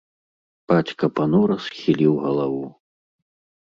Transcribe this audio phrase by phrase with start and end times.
[0.73, 2.61] Бацька панура схіліў галаву.